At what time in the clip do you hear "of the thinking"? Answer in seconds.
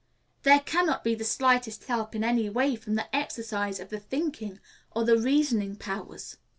3.79-4.59